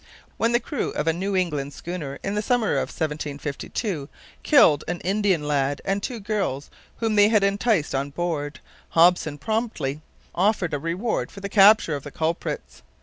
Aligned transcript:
When 0.37 0.51
the 0.51 0.59
crew 0.59 0.89
of 0.93 1.05
a 1.05 1.13
New 1.13 1.35
England 1.35 1.73
schooner 1.73 2.17
in 2.23 2.33
the 2.33 2.41
summer 2.41 2.71
of 2.73 2.89
1752 2.89 4.09
killed 4.41 4.83
an 4.87 4.99
Indian 5.01 5.47
lad 5.47 5.79
and 5.85 6.01
two 6.01 6.19
girls 6.19 6.71
whom 6.97 7.13
they 7.15 7.29
had 7.29 7.43
enticed 7.43 7.93
on 7.93 8.09
board, 8.09 8.61
Hopson 8.89 9.37
promptly 9.37 10.01
offered 10.33 10.73
a 10.73 10.79
reward 10.79 11.29
for 11.31 11.41
the 11.41 11.49
capture 11.49 11.95
of 11.95 12.01
the 12.03 12.09
culprits. 12.09 12.81